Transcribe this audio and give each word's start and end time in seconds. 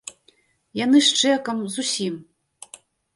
Яны 0.85 1.01
з 1.07 1.19
чэкам, 1.23 1.57
з 1.73 1.83
усім. 1.83 2.15